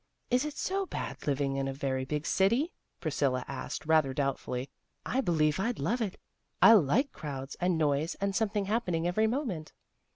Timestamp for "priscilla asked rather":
3.01-4.15